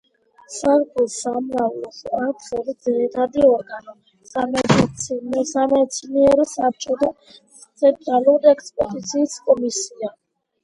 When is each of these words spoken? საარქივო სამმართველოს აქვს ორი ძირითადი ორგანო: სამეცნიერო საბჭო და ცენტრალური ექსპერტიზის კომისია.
საარქივო 0.51 1.03
სამმართველოს 1.15 1.97
აქვს 2.19 2.47
ორი 2.59 2.73
ძირითადი 2.85 3.43
ორგანო: 3.49 3.91
სამეცნიერო 4.29 6.45
საბჭო 6.53 6.97
და 7.03 7.11
ცენტრალური 7.83 8.49
ექსპერტიზის 8.55 9.37
კომისია. 9.51 10.11